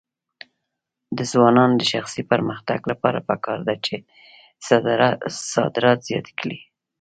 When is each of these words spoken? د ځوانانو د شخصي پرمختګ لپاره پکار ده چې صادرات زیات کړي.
د 1.17 1.19
ځوانانو 1.31 1.75
د 1.77 1.83
شخصي 1.93 2.21
پرمختګ 2.31 2.79
لپاره 2.91 3.19
پکار 3.29 3.59
ده 3.67 3.75
چې 3.85 3.95
صادرات 5.59 5.99
زیات 6.09 6.27
کړي. 6.39 6.59